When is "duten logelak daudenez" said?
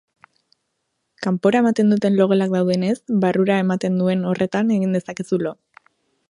1.93-2.95